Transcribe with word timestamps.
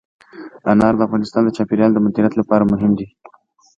انار 0.71 0.93
د 0.97 1.01
افغانستان 1.07 1.41
د 1.45 1.49
چاپیریال 1.57 1.91
د 1.93 1.97
مدیریت 2.05 2.33
لپاره 2.37 2.69
مهم 2.71 2.91
دي. 2.99 3.07